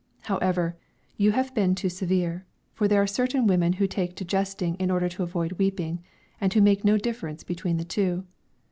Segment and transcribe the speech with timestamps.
[0.21, 0.75] However,
[1.15, 4.89] you have been too severe, for there are certain women who take to jesting in
[4.89, 6.01] order to avoid weeping,
[6.41, 8.25] and who make no difference between the two.